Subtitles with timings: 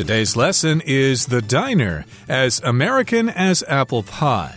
[0.00, 4.56] Today's lesson is The Diner, as American as apple pie.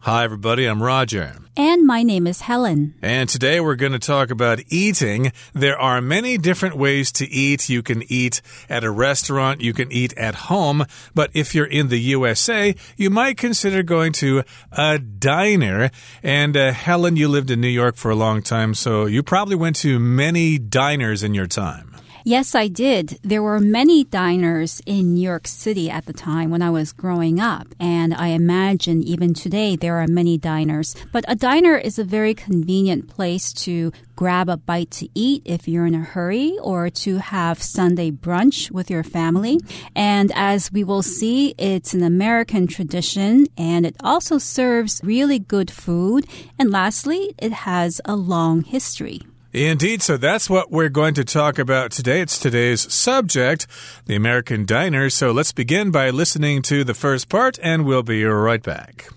[0.00, 1.36] Hi, everybody, I'm Roger.
[1.56, 2.96] And my name is Helen.
[3.00, 5.32] And today we're going to talk about eating.
[5.54, 7.70] There are many different ways to eat.
[7.70, 10.84] You can eat at a restaurant, you can eat at home,
[11.14, 15.90] but if you're in the USA, you might consider going to a diner.
[16.22, 19.56] And uh, Helen, you lived in New York for a long time, so you probably
[19.56, 21.93] went to many diners in your time.
[22.26, 23.18] Yes, I did.
[23.20, 27.38] There were many diners in New York City at the time when I was growing
[27.38, 27.74] up.
[27.78, 30.96] And I imagine even today there are many diners.
[31.12, 35.68] But a diner is a very convenient place to grab a bite to eat if
[35.68, 39.60] you're in a hurry or to have Sunday brunch with your family.
[39.94, 45.70] And as we will see, it's an American tradition and it also serves really good
[45.70, 46.26] food.
[46.58, 49.20] And lastly, it has a long history.
[49.54, 52.20] Indeed, so that's what we're going to talk about today.
[52.20, 53.68] It's today's subject,
[54.04, 55.08] the American diner.
[55.10, 59.08] So let's begin by listening to the first part, and we'll be right back.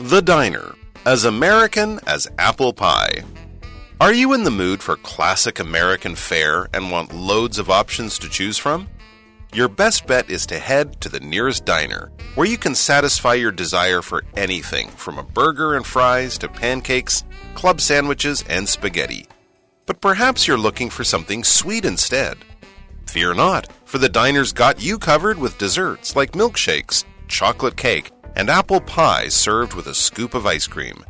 [0.00, 0.74] The Diner,
[1.06, 3.22] as American as apple pie.
[4.00, 8.28] Are you in the mood for classic American fare and want loads of options to
[8.28, 8.88] choose from?
[9.53, 13.51] Your best bet is to head to the nearest diner, where you can satisfy your
[13.51, 19.27] desire for anything from a burger and fries to pancakes, club sandwiches, and spaghetti.
[19.85, 22.37] But perhaps you're looking for something sweet instead.
[23.07, 28.49] Fear not, for the diner's got you covered with desserts like milkshakes, chocolate cake, and
[28.49, 31.03] apple pie served with a scoop of ice cream.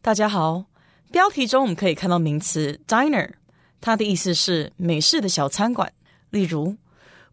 [0.00, 0.64] 大家好，
[1.12, 3.28] 标题中我们可以看到名词 diner。
[3.80, 5.92] 它的意思是美式的小餐馆。
[6.30, 6.76] 例如，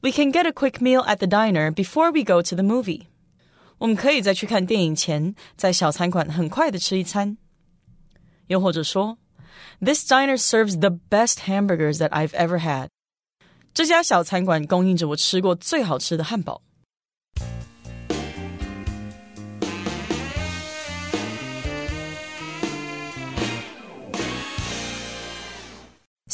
[0.01, 3.03] We can get a quick meal at the diner before we go to the movie。
[3.79, 7.37] 我们可以在去看电影前，在小餐馆很快的吃一餐。
[8.47, 9.17] 又或者说，
[9.79, 12.87] This diner serves the best hamburgers that I've ever had。
[13.73, 16.61] 这家小餐馆供应着我吃过最好吃的汉堡。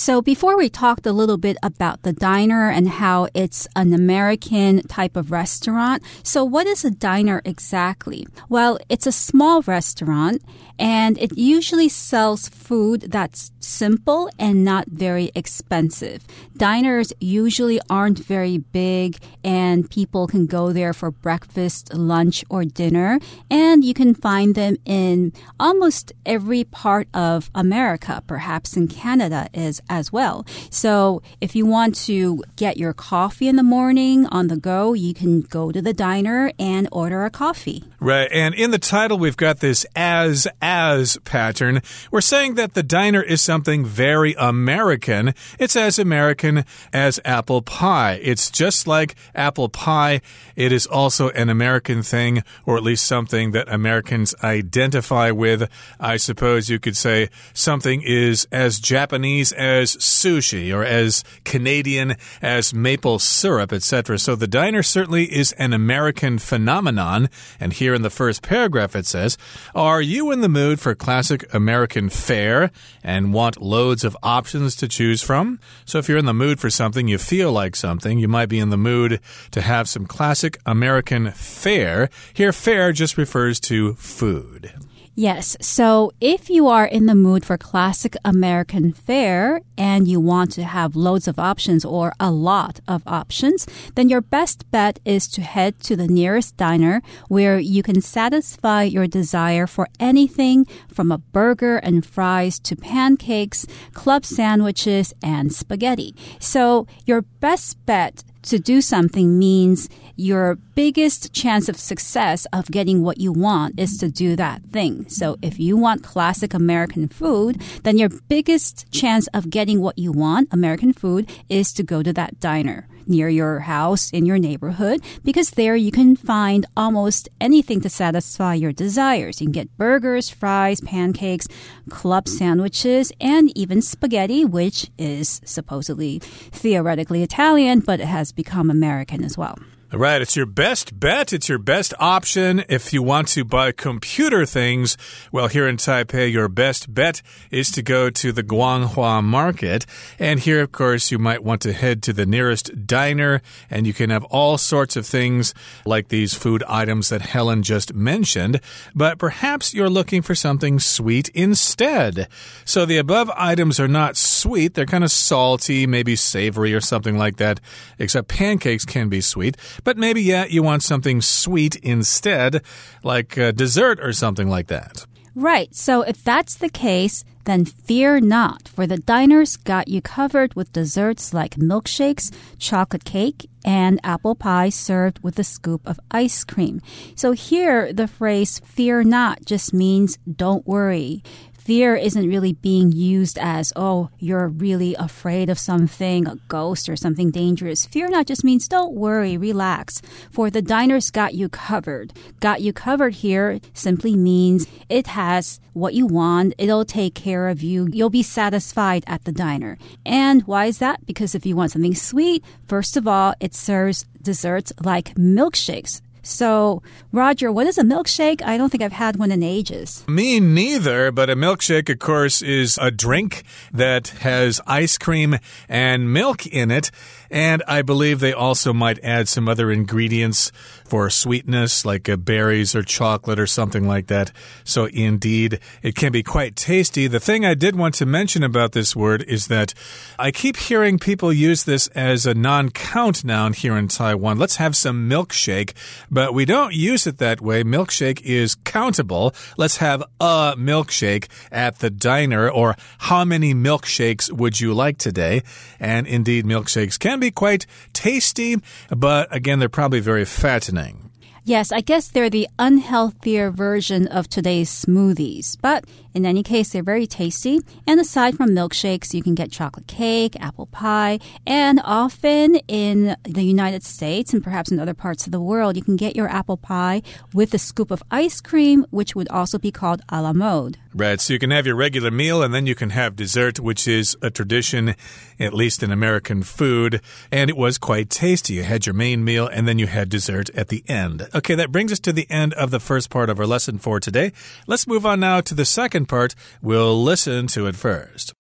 [0.01, 4.81] So before we talked a little bit about the diner and how it's an American
[4.89, 6.03] type of restaurant.
[6.23, 8.27] So what is a diner exactly?
[8.49, 10.41] Well, it's a small restaurant
[10.79, 16.27] and it usually sells food that's simple and not very expensive.
[16.57, 23.21] Diners usually aren't very big and people can go there for breakfast, lunch, or dinner.
[23.51, 29.83] And you can find them in almost every part of America, perhaps in Canada is
[29.91, 30.47] as well.
[30.71, 35.13] So if you want to get your coffee in the morning on the go, you
[35.13, 37.85] can go to the diner and order a coffee.
[38.03, 38.31] Right.
[38.33, 41.83] And in the title, we've got this as as pattern.
[42.11, 45.35] We're saying that the diner is something very American.
[45.59, 48.19] It's as American as apple pie.
[48.23, 50.23] It's just like apple pie.
[50.57, 55.69] It is also an American thing, or at least something that Americans identify with.
[56.01, 62.73] I suppose you could say something is as Japanese as sushi or as Canadian as
[62.73, 64.19] maple syrup, etc.
[64.19, 67.29] So the diner certainly is an American phenomenon.
[67.59, 69.37] And here in the first paragraph it says,
[69.75, 72.71] Are you in the mood for classic American fare
[73.03, 75.59] and want loads of options to choose from.
[75.85, 78.59] So if you're in the mood for something, you feel like something, you might be
[78.59, 79.21] in the mood
[79.53, 82.11] to have some classic American fare.
[82.33, 84.73] Here, fare just refers to food.
[85.17, 85.57] Yes.
[85.61, 90.63] So if you are in the mood for classic American fare and you want to
[90.63, 93.67] have loads of options or a lot of options,
[93.97, 98.85] then your best bet is to head to the nearest diner where you can satisfy
[98.85, 106.15] your desire for anything from a burger and fries to pancakes, club sandwiches, and spaghetti.
[106.39, 113.03] So your best bet to do something means your biggest chance of success of getting
[113.03, 115.09] what you want is to do that thing.
[115.09, 120.13] So if you want classic American food, then your biggest chance of getting what you
[120.13, 125.03] want, American food, is to go to that diner near your house in your neighborhood
[125.25, 129.41] because there you can find almost anything to satisfy your desires.
[129.41, 131.49] You can get burgers, fries, pancakes,
[131.91, 139.25] club sandwiches, and even spaghetti, which is supposedly theoretically Italian, but it has become American
[139.25, 139.59] as well.
[139.93, 140.23] Right.
[140.23, 141.33] It's your best bet.
[141.33, 142.63] It's your best option.
[142.69, 144.97] If you want to buy computer things,
[145.33, 149.87] well, here in Taipei, your best bet is to go to the Guanghua market.
[150.17, 153.93] And here, of course, you might want to head to the nearest diner and you
[153.93, 155.55] can have all sorts of things
[155.85, 158.61] like these food items that Helen just mentioned.
[158.95, 162.29] But perhaps you're looking for something sweet instead.
[162.65, 164.75] So the above items are not sweet.
[164.75, 167.59] They're kind of salty, maybe savory or something like that,
[167.99, 169.57] except pancakes can be sweet.
[169.85, 172.63] But maybe, yeah, you want something sweet instead,
[173.03, 175.07] like a dessert or something like that.
[175.35, 175.75] Right.
[175.75, 180.73] So if that's the case, then fear not, for the diners got you covered with
[180.73, 186.81] desserts like milkshakes, chocolate cake, and apple pie served with a scoop of ice cream.
[187.15, 191.23] So here, the phrase fear not just means don't worry
[191.61, 196.97] fear isn't really being used as, oh, you're really afraid of something, a ghost or
[196.97, 197.87] something dangerous.
[197.87, 200.01] Fear not just means don't worry, relax.
[200.31, 202.13] For the diners got you covered.
[202.41, 206.55] Got you covered here simply means it has what you want.
[206.59, 207.89] It'll take care of you.
[207.93, 209.79] You'll be satisfied at the diner.
[210.05, 211.05] And why is that?
[211.07, 216.01] Because if you want something sweet, first of all, it serves desserts like milkshakes.
[216.23, 216.83] So,
[217.13, 218.43] Roger, what is a milkshake?
[218.43, 220.05] I don't think I've had one in ages.
[220.09, 225.39] Me neither, but a milkshake, of course, is a drink that has ice cream
[225.69, 226.91] and milk in it.
[227.31, 230.51] And I believe they also might add some other ingredients
[230.85, 234.33] for sweetness, like uh, berries or chocolate or something like that.
[234.65, 237.07] So, indeed, it can be quite tasty.
[237.07, 239.73] The thing I did want to mention about this word is that
[240.19, 244.39] I keep hearing people use this as a non count noun here in Taiwan.
[244.39, 245.75] Let's have some milkshake,
[246.11, 247.63] but we don't use it that way.
[247.63, 249.33] Milkshake is countable.
[249.57, 255.43] Let's have a milkshake at the diner, or how many milkshakes would you like today?
[255.79, 258.57] And indeed, milkshakes can be quite tasty,
[258.89, 261.11] but again, they're probably very fattening.
[261.45, 265.57] Yes, I guess they're the unhealthier version of today's smoothies.
[265.61, 265.85] But
[266.15, 267.61] in any case, they're very tasty.
[267.87, 273.43] And aside from milkshakes, you can get chocolate cake, apple pie, and often in the
[273.43, 276.57] United States and perhaps in other parts of the world, you can get your apple
[276.57, 280.79] pie with a scoop of ice cream, which would also be called a la mode.
[280.93, 283.87] Right, so you can have your regular meal and then you can have dessert, which
[283.87, 284.97] is a tradition,
[285.39, 287.01] at least in American food.
[287.31, 288.55] And it was quite tasty.
[288.55, 291.29] You had your main meal and then you had dessert at the end.
[291.33, 294.01] Okay, that brings us to the end of the first part of our lesson for
[294.01, 294.33] today.
[294.67, 296.35] Let's move on now to the second part.
[296.63, 298.33] We'll listen to it first.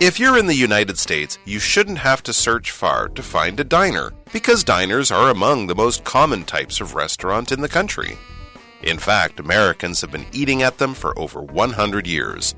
[0.00, 3.64] If you're in the United States, you shouldn't have to search far to find a
[3.64, 8.16] diner, because diners are among the most common types of restaurant in the country.
[8.82, 12.54] In fact, Americans have been eating at them for over 100 years.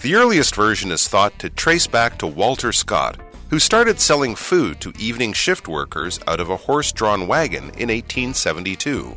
[0.00, 4.80] The earliest version is thought to trace back to Walter Scott, who started selling food
[4.80, 9.16] to evening shift workers out of a horse drawn wagon in 1872.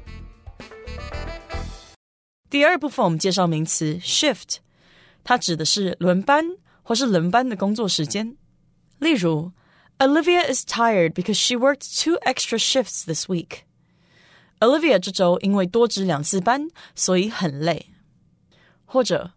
[2.54, 4.58] 第二部分我们介绍名词 shift，
[5.24, 6.46] 它指的是轮班
[6.84, 8.38] 或是轮班的工作时间。
[9.00, 9.54] 例如
[9.98, 13.62] ，Olivia is tired because she worked two extra shifts this week.
[14.60, 17.88] Olivia 这周因为多值两次班，所以很累。
[18.86, 19.32] 或者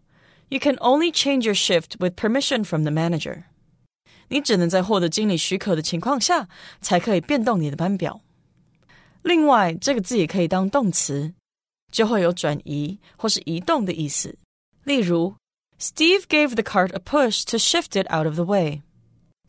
[0.49, 3.45] ，You can only change your shift with permission from the manager.
[4.27, 6.47] 你只能在获得经理许可的情况下，
[6.81, 8.21] 才可以变动你的班表。
[9.23, 11.33] 另外，这个字也可以当动词。
[11.91, 14.37] 就会有转移或是移动的意思。
[14.83, 15.35] 例如
[15.79, 18.81] ，Steve gave the cart a push to shift it out of the way。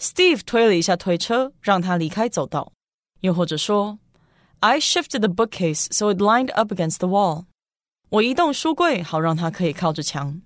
[0.00, 2.72] Steve 推了一下推车，让它离开走道。
[3.20, 3.98] 又或者说
[4.60, 7.46] ，I shifted the bookcase so it lined up against the wall。
[8.10, 10.40] 我移动书柜，好让它可以靠着墙。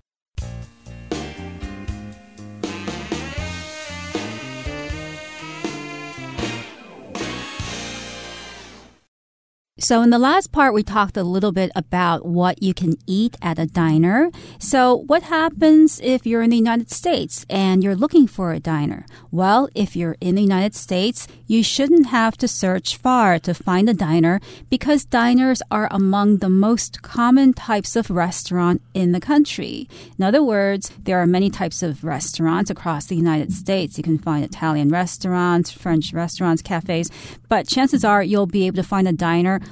[9.83, 13.35] So, in the last part, we talked a little bit about what you can eat
[13.41, 14.31] at a diner.
[14.57, 19.05] So, what happens if you're in the United States and you're looking for a diner?
[19.29, 23.89] Well, if you're in the United States, you shouldn't have to search far to find
[23.89, 29.89] a diner because diners are among the most common types of restaurant in the country.
[30.17, 33.97] In other words, there are many types of restaurants across the United States.
[33.97, 37.11] You can find Italian restaurants, French restaurants, cafes,
[37.49, 39.59] but chances are you'll be able to find a diner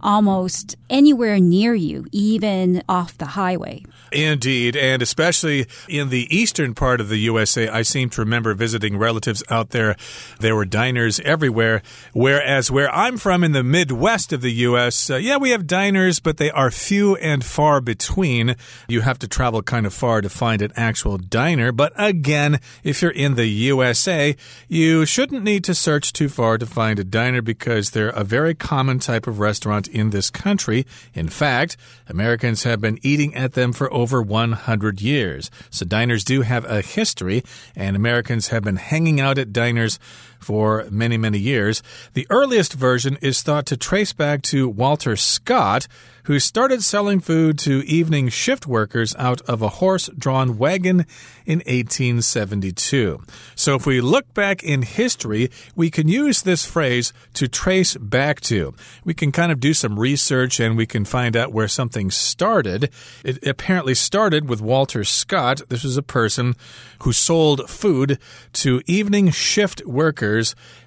[0.00, 3.82] almost anywhere near you, even off the highway.
[4.12, 8.96] Indeed, and especially in the eastern part of the USA, I seem to remember visiting
[8.96, 9.96] relatives out there.
[10.38, 11.82] There were diners everywhere.
[12.12, 16.20] Whereas where I'm from in the Midwest of the US, uh, yeah, we have diners,
[16.20, 18.54] but they are few and far between.
[18.88, 21.72] You have to travel kind of far to find an actual diner.
[21.72, 24.36] But again, if you're in the USA,
[24.68, 28.54] you shouldn't need to search too far to find a diner because they're a very
[28.54, 30.86] common type of restaurant in this country.
[31.14, 31.76] In fact,
[32.08, 35.50] Americans have been eating at them for over 100 years.
[35.70, 37.42] So diners do have a history,
[37.74, 39.98] and Americans have been hanging out at diners
[40.38, 41.82] for many, many years.
[42.14, 45.86] The earliest version is thought to trace back to Walter Scott
[46.26, 51.06] who started selling food to evening shift workers out of a horse drawn wagon
[51.44, 53.22] in 1872.
[53.54, 58.40] So if we look back in history, we can use this phrase to trace back
[58.42, 58.74] to.
[59.04, 62.90] We can kind of do some research and we can find out where something started.
[63.24, 65.62] It apparently started with Walter Scott.
[65.68, 66.56] This was a person
[67.02, 68.18] who sold food
[68.54, 70.25] to evening shift workers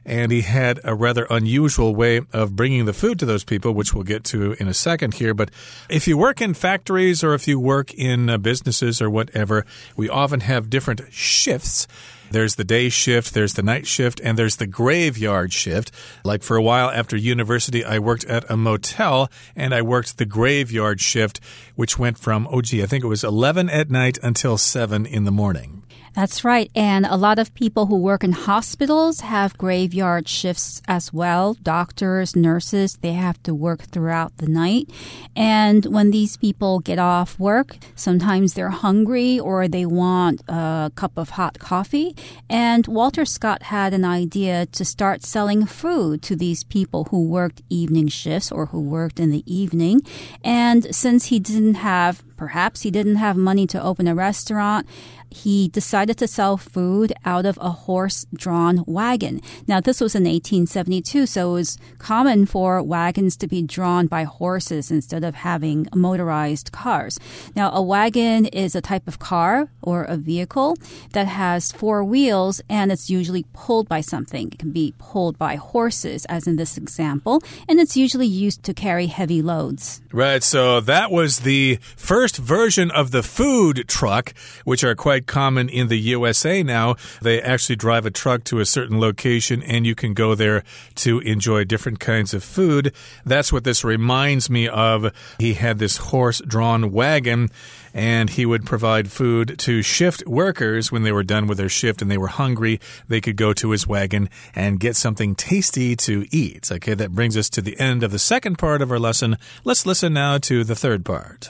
[0.06, 3.94] and he had a rather unusual way of bringing the food to those people, which
[3.94, 5.34] we'll get to in a second here.
[5.34, 5.52] But
[5.90, 9.66] if you work in factories or if you work in uh, businesses or whatever,
[9.96, 11.88] we often have different shifts.
[12.32, 15.92] There's the day shift, there's the night shift, and there's the graveyard shift.
[16.24, 20.26] Like for a while after university, I worked at a motel and I worked the
[20.26, 21.40] graveyard shift,
[21.76, 25.24] which went from, oh gee, I think it was 11 at night until 7 in
[25.24, 25.84] the morning.
[26.16, 26.72] That's right.
[26.76, 31.56] And a lot of people who work in hospitals have graveyard shifts as well.
[31.62, 34.90] Doctors, nurses, they have to work throughout the night.
[35.36, 41.18] And when these people get off work, sometimes they're hungry or they want a cup
[41.18, 42.16] of hot coffee.
[42.50, 47.62] And Walter Scott had an idea to start selling food to these people who worked
[47.70, 50.02] evening shifts or who worked in the evening.
[50.44, 54.88] And since he didn't have, perhaps he didn't have money to open a restaurant,
[55.32, 59.42] he decided to sell food out of a horse drawn wagon.
[59.68, 64.24] Now, this was in 1872, so it was common for wagons to be drawn by
[64.24, 67.20] horses instead of having motorized cars.
[67.56, 70.76] Now, a wagon is a type of car or a vehicle
[71.14, 74.50] that has four wheels and it's usually pulled by something.
[74.52, 78.74] It can be pulled by horses, as in this example, and it's usually used to
[78.74, 80.02] carry heavy loads.
[80.12, 84.34] Right, so that was the first version of the food truck,
[84.64, 86.96] which are quite quite common in the USA now.
[87.22, 90.64] They actually drive a truck to a certain location and you can go there
[90.96, 92.94] to enjoy different kinds of food.
[93.26, 95.12] That's what this reminds me of.
[95.40, 97.50] He had this horse drawn wagon
[97.94, 102.02] and he would provide food to shift workers when they were done with their shift
[102.02, 102.80] and they were hungry.
[103.08, 106.72] They could go to his wagon and get something tasty to eat.
[106.72, 109.38] Okay, that brings us to the end of the second part of our lesson.
[109.64, 111.50] Let's listen now to the third part.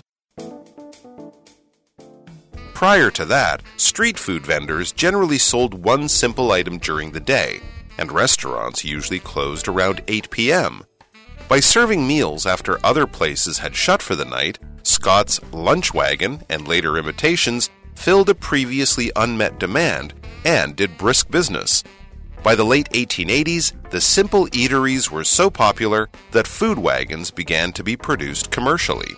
[2.80, 7.60] Prior to that, street food vendors generally sold one simple item during the day,
[7.98, 10.86] and restaurants usually closed around 8 p.m.
[11.50, 16.70] By serving meals after other places had shut for the night, Scott's lunch wagon and
[16.70, 20.14] later imitations filled a previously unmet demand
[20.46, 21.84] and did brisk business.
[22.44, 27.84] By the late 1880s, the simple eateries were so popular that food wagons began to
[27.84, 29.18] be produced commercially.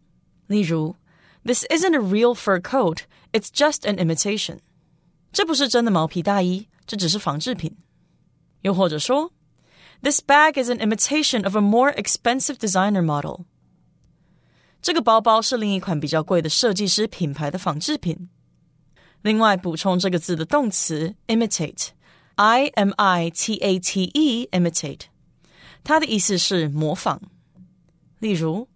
[0.50, 0.96] 例如，
[1.44, 3.00] This isn't a real fur coat;
[3.32, 4.58] it's just an imitation.
[5.32, 7.76] 这不是真的毛皮大衣，这只是仿制品。
[8.62, 9.32] 又或者说，
[10.02, 13.44] This bag is an imitation of a more expensive designer model.
[14.82, 18.28] 这个包包是另一款比较贵的设计师品牌的仿制品。
[19.22, 25.02] 另外，补充这个字的动词 imitate，i m i t a t e，imitate，
[25.82, 27.20] 它的意思是模仿。
[28.18, 28.68] 例如。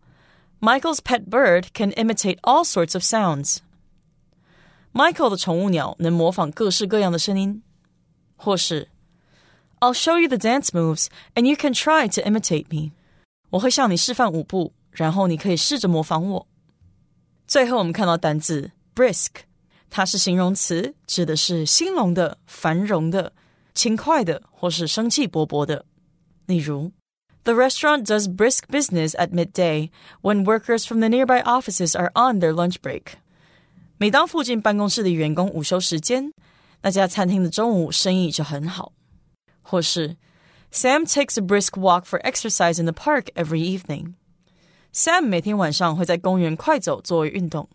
[0.61, 3.59] Michael's pet bird can imitate all sorts of sounds.
[4.93, 7.63] Michael 的宠物鸟能模仿各式各样的声音，
[8.37, 8.89] 或是
[9.79, 12.93] I'll show you the dance moves and you can try to imitate me.
[13.51, 16.47] 我会向你示范舞步，然后你可以试着模仿我。
[17.47, 19.29] 最后，我们看到单字 brisk，
[19.89, 23.33] 它是形容词，指的是兴隆的、繁荣的、
[23.75, 25.85] 轻快的，或是生气勃勃的。
[26.47, 26.93] 例如
[27.51, 29.91] the restaurant does brisk business at midday
[30.23, 33.15] when workers from the nearby offices are on their lunch break.
[33.99, 36.33] 每当附近办公室的员工午休时间，
[36.83, 38.93] 那家餐厅的中午生意就很好。
[39.63, 40.17] 或是
[40.73, 44.15] Sam takes a brisk walk for exercise in the park every evening.
[44.93, 47.69] Sam 每天晚上会在公园快走作为运动。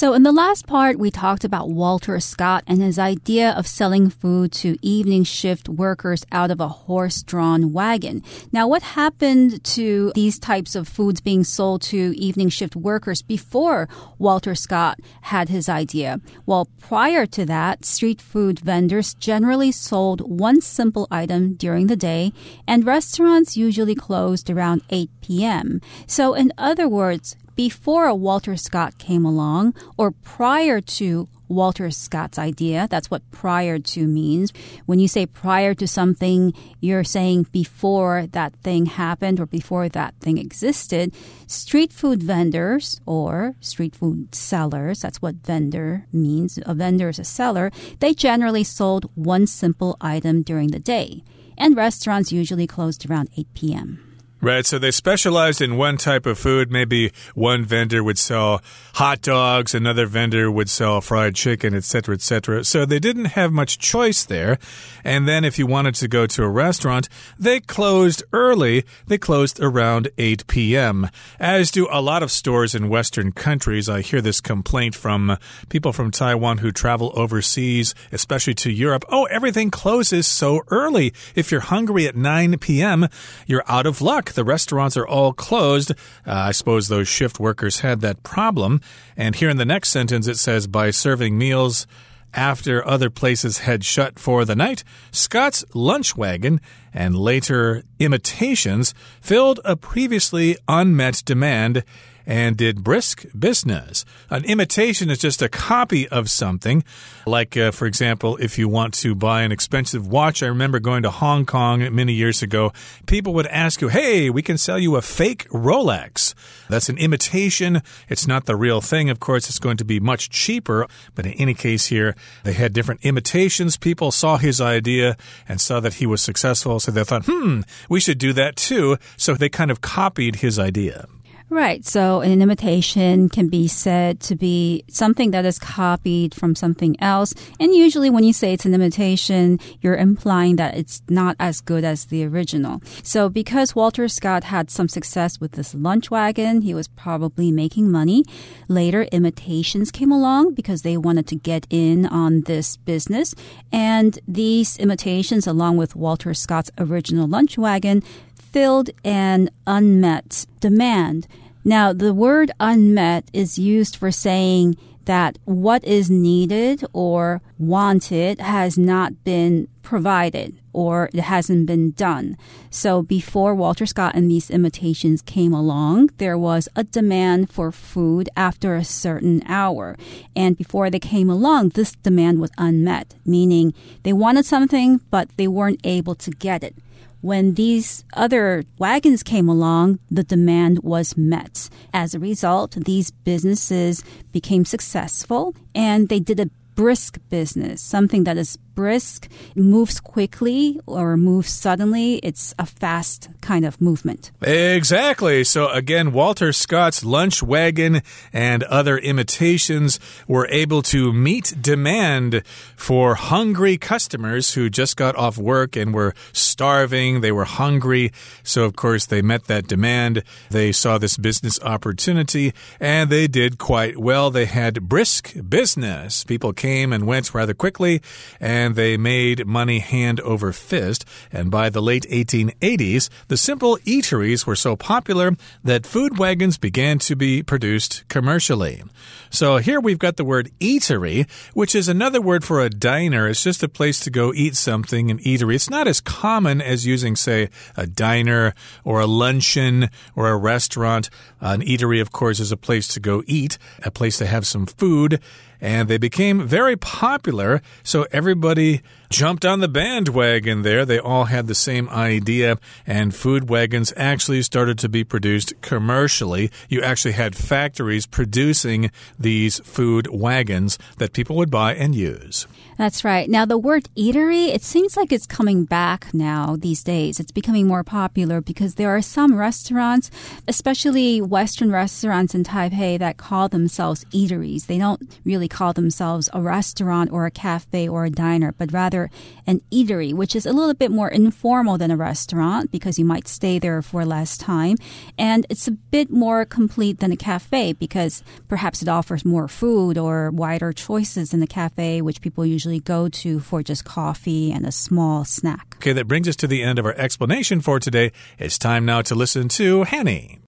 [0.00, 4.08] So, in the last part, we talked about Walter Scott and his idea of selling
[4.08, 8.22] food to evening shift workers out of a horse drawn wagon.
[8.50, 13.90] Now, what happened to these types of foods being sold to evening shift workers before
[14.18, 16.22] Walter Scott had his idea?
[16.46, 22.32] Well, prior to that, street food vendors generally sold one simple item during the day,
[22.66, 25.82] and restaurants usually closed around 8 p.m.
[26.06, 32.38] So, in other words, before a Walter Scott came along or prior to Walter Scott's
[32.38, 32.86] idea.
[32.88, 34.52] That's what prior to means.
[34.86, 40.14] When you say prior to something, you're saying before that thing happened or before that
[40.20, 41.12] thing existed.
[41.48, 46.58] Street food vendors or street food sellers, that's what vendor means.
[46.64, 47.72] A vendor is a seller.
[47.98, 51.24] They generally sold one simple item during the day.
[51.58, 54.09] And restaurants usually closed around 8 p.m.
[54.42, 54.64] Right.
[54.64, 56.70] So they specialized in one type of food.
[56.70, 58.62] Maybe one vendor would sell
[58.94, 62.64] hot dogs, another vendor would sell fried chicken, etc., etc.
[62.64, 64.58] So they didn't have much choice there.
[65.04, 68.84] And then if you wanted to go to a restaurant, they closed early.
[69.06, 71.10] They closed around 8 p.m.
[71.38, 73.88] As do a lot of stores in Western countries.
[73.90, 75.36] I hear this complaint from
[75.68, 79.04] people from Taiwan who travel overseas, especially to Europe.
[79.10, 81.12] Oh, everything closes so early.
[81.34, 83.08] If you're hungry at 9 p.m.,
[83.46, 84.29] you're out of luck.
[84.34, 85.92] The restaurants are all closed.
[85.92, 85.94] Uh,
[86.26, 88.80] I suppose those shift workers had that problem.
[89.16, 91.86] And here in the next sentence, it says by serving meals
[92.32, 96.60] after other places had shut for the night, Scott's lunch wagon
[96.92, 101.84] and later imitations filled a previously unmet demand
[102.30, 104.04] and did brisk business.
[104.30, 106.84] An imitation is just a copy of something.
[107.26, 111.02] Like, uh, for example, if you want to buy an expensive watch, I remember going
[111.02, 112.72] to Hong Kong many years ago,
[113.06, 116.34] people would ask you, hey, we can sell you a fake Rolex.
[116.68, 117.82] That's an imitation.
[118.08, 119.10] It's not the real thing.
[119.10, 120.86] Of course, it's going to be much cheaper.
[121.16, 123.76] But in any case, here, they had different imitations.
[123.76, 125.16] People saw his idea
[125.48, 126.78] and saw that he was successful.
[126.78, 128.98] So they thought, hmm, we should do that too.
[129.16, 131.08] So they kind of copied his idea.
[131.52, 131.84] Right.
[131.84, 137.34] So an imitation can be said to be something that is copied from something else.
[137.58, 141.82] And usually when you say it's an imitation, you're implying that it's not as good
[141.82, 142.80] as the original.
[143.02, 147.90] So because Walter Scott had some success with this lunch wagon, he was probably making
[147.90, 148.22] money.
[148.68, 153.34] Later, imitations came along because they wanted to get in on this business.
[153.72, 158.04] And these imitations, along with Walter Scott's original lunch wagon,
[158.52, 161.26] filled an unmet demand.
[161.64, 168.78] Now, the word unmet is used for saying that what is needed or wanted has
[168.78, 172.36] not been provided or it hasn't been done.
[172.70, 178.28] So before Walter Scott and these imitations came along, there was a demand for food
[178.36, 179.96] after a certain hour.
[180.36, 185.48] And before they came along, this demand was unmet, meaning they wanted something, but they
[185.48, 186.76] weren't able to get it
[187.20, 191.68] when these other wagons came along, the demand was met.
[191.92, 194.02] As a result, these businesses
[194.32, 201.16] became successful and they did a brisk business, something that is brisk, moves quickly or
[201.16, 202.16] moves suddenly.
[202.16, 204.30] It's a fast kind of movement.
[204.42, 205.44] Exactly.
[205.44, 208.02] So again, Walter Scott's lunch wagon
[208.32, 212.42] and other imitations were able to meet demand
[212.76, 217.20] for hungry customers who just got off work and were starving.
[217.20, 218.12] They were hungry.
[218.42, 220.22] So of course they met that demand.
[220.50, 224.30] They saw this business opportunity and they did quite well.
[224.30, 226.24] They had brisk business.
[226.24, 228.00] People came and went rather quickly
[228.40, 231.06] and and they made money hand over fist.
[231.32, 236.98] And by the late 1880s, the simple eateries were so popular that food wagons began
[237.00, 238.82] to be produced commercially.
[239.30, 243.28] So here we've got the word eatery, which is another word for a diner.
[243.28, 245.54] It's just a place to go eat something, an eatery.
[245.54, 251.08] It's not as common as using, say, a diner or a luncheon or a restaurant.
[251.40, 254.66] An eatery, of course, is a place to go eat, a place to have some
[254.66, 255.18] food
[255.60, 257.60] and they became very popular.
[257.82, 260.84] So everybody jumped on the bandwagon there.
[260.84, 266.50] They all had the same idea, and food wagons actually started to be produced commercially.
[266.68, 272.46] You actually had factories producing these food wagons that people would buy and use.
[272.80, 273.28] That's right.
[273.28, 277.20] Now, the word eatery, it seems like it's coming back now these days.
[277.20, 280.10] It's becoming more popular because there are some restaurants,
[280.48, 284.64] especially Western restaurants in Taipei, that call themselves eateries.
[284.64, 288.99] They don't really call themselves a restaurant or a cafe or a diner, but rather
[289.46, 293.28] an eatery, which is a little bit more informal than a restaurant because you might
[293.28, 294.76] stay there for less time.
[295.16, 299.96] And it's a bit more complete than a cafe because perhaps it offers more food
[299.96, 304.66] or wider choices than the cafe, which people usually go to for just coffee and
[304.66, 305.76] a small snack.
[305.76, 308.12] Okay, that brings us to the end of our explanation for today.
[308.38, 310.40] It's time now to listen to Hanny.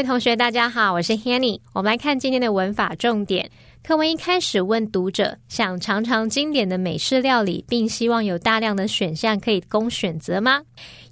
[0.00, 1.60] 位同学，大家好，我是 Hanny。
[1.74, 3.50] 我们来看今天的文法重点。
[3.82, 10.62] 课文一开始问读者想尝尝经典的美式料理，并希望有大量的选项可以供选择吗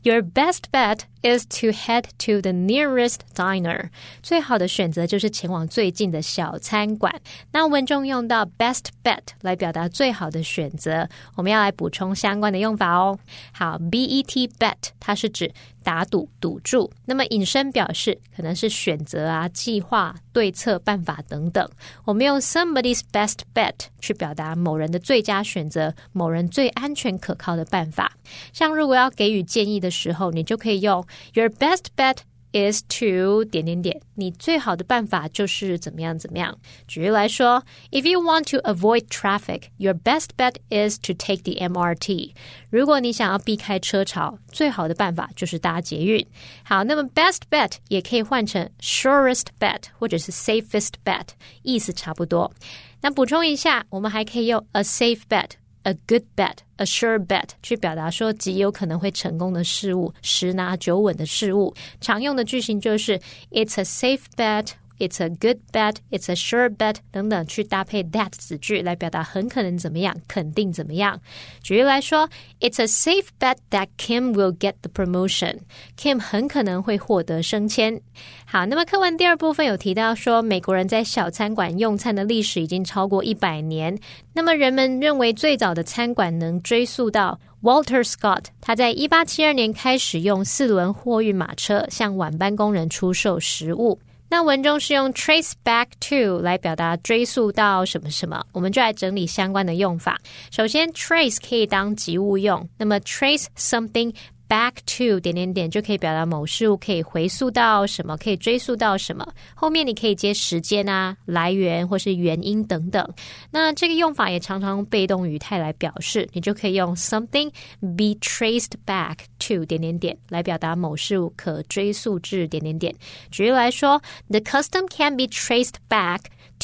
[0.05, 3.90] ？Your best bet is to head to the nearest diner。
[4.22, 7.14] 最好的选择就是前往最近的小餐馆。
[7.53, 13.18] 那文中用到 best bet 来表达最好的选择，我们要来补充相关的用法哦。
[13.53, 15.53] 好，bet bet 它是指
[15.88, 21.66] 打赌、赌注，那么引申表示可能是选择啊、计划、对策、办法等等。
[22.05, 28.12] 我们用 somebody's best bet 去表达某人的最佳选择、某人最安全可靠的办法。
[28.53, 32.18] 像如果要给予建议的时候，你就可以用 Your best bet
[32.52, 34.00] is to 点点点。
[34.14, 36.58] 你最好的办法就是怎么样怎么样。
[36.87, 42.32] 举例来说，If you want to avoid traffic, your best bet is to take the MRT。
[42.70, 46.26] 如果你想要避开车潮，最好的办法就是搭捷运。
[46.64, 51.28] 好，那么 best bet 也可以换成 surest bet 或者是 safest bet，
[51.62, 52.52] 意思差不多。
[53.00, 55.50] 那补充一下，我们还可以用 a safe bet。
[55.88, 61.73] a good bet, a sure bet 去表达说极有可能会成功的事物，十拿九稳的事物。
[61.99, 63.19] 常用的句型就是
[63.52, 71.20] It's a safe bet It's a good bet, it's a sure bet 等等，去搭配 that 子句来表达很可能怎么样，肯定怎么样。
[71.62, 72.28] 举例来说
[72.61, 75.61] ，It's a safe bet that Kim will get the promotion.
[75.96, 78.00] Kim 很可能会获得升迁。
[78.44, 83.96] 好，那么课文第二部分有提到说，美国人在小餐馆用餐的历史已经超过一百年。
[84.32, 94.00] 那么人们认为最早的餐馆能追溯到 Walter Scott，他在一八七二年开始用四轮货运马车向晚班工人出售食物。
[94.31, 100.21] 那文中是用 trace back to 来表达追溯到什么什么，我们就来整理相关的用法。
[100.51, 104.14] 首先，trace 可以当及物用，那么 trace something。
[104.48, 109.26] Back to 点点点就可以表达某事物可以回溯到什么，可以追溯到什么。
[109.54, 113.06] 后面你可以接时间啊、来源或是原因等等。
[113.50, 122.94] 那这个用法也常常用被动语态来表示，你就可以用 something be traced back to 点点点来表达某事物可追溯至点点点。
[123.30, 126.20] 举例来说，The custom can be traced back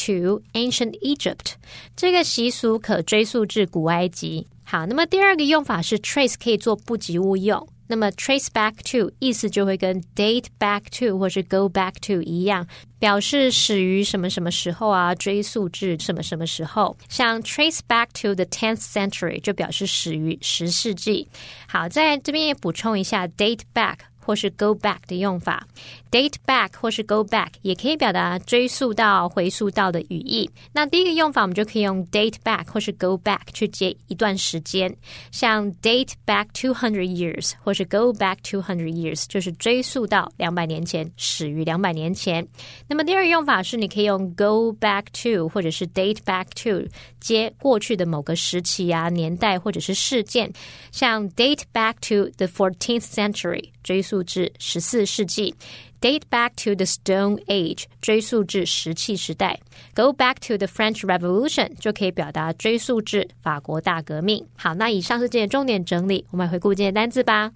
[0.07, 1.57] to ancient Egypt。
[1.95, 4.47] 这个习俗可追溯至古埃及。
[4.65, 7.69] 好，那么第二个用法是 trace 可以做不及物用。
[7.87, 12.67] 那么 trace back to 意思就会跟 date back to 或是 go back to 一样，
[12.99, 16.97] 表示始于什么什么时候啊，追溯至什么什么时候。
[17.09, 21.29] 像 trace back to the tenth century 就表示始于十世纪。
[21.67, 23.97] 好，在这边也补充一下 date back。
[24.27, 25.67] 或是 go back 的用法
[26.15, 30.49] ，date back 或是 go back 也可以表达追溯到、回溯到的语义。
[30.73, 34.95] 那第一个用法，我们就可以用 date back 或是 go back 去接一段时间，
[35.33, 42.47] 像 date back two hundred years 或是 go back two hundred years，就是追溯到两百年前，始于两百年前。
[42.87, 50.53] 那么第二个用法是，你可以用 go back to 或者是 date back to 接过去的某个时期啊、年代或者是事件，
[50.93, 53.71] 像 date back to the fourteenth century。
[53.83, 55.55] 追溯至十四世纪
[56.04, 59.58] ，date back to the Stone Age，追溯至石器时代；
[59.96, 64.48] go back to the French Revolution，就可以表达追溯至法国大革命。
[64.56, 67.52] 好，那以上是今天重点整理，我们来回顾今天单词吧。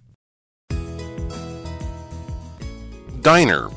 [3.22, 3.70] Diner.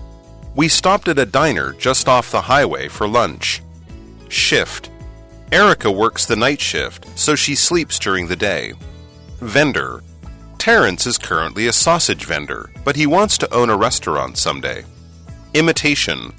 [0.57, 3.61] We stopped at a diner just off the highway for lunch.
[4.29, 4.88] Shift.
[5.52, 8.72] Erica works the night shift, so she sleeps during the day.
[9.40, 10.00] Vendor.
[10.62, 14.86] Terrence is currently a sausage vendor, but he wants to own a restaurant someday.
[15.56, 16.32] Imitation.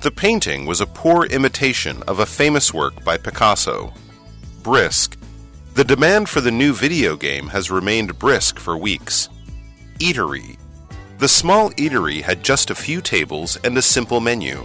[0.00, 3.92] The painting was a poor imitation of a famous work by Picasso.
[4.62, 5.18] Brisk.
[5.74, 9.28] The demand for the new video game has remained brisk for weeks.
[9.98, 10.56] Eatery.
[11.18, 14.64] The small eatery had just a few tables and a simple menu.